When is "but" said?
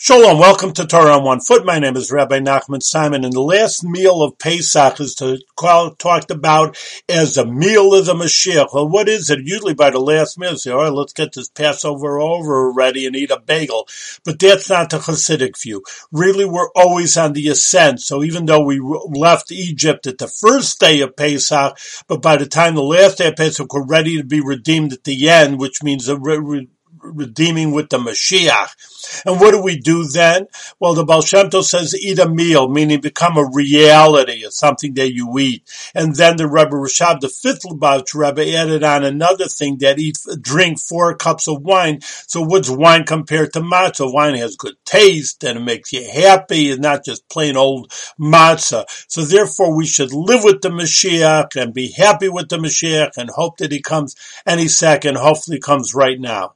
14.24-14.38, 22.06-22.22